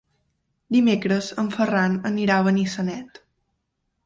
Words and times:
Dimecres 0.75 1.29
en 1.43 1.51
Ferran 1.57 1.99
anirà 2.13 2.39
a 2.39 2.47
Benissanet. 2.49 3.23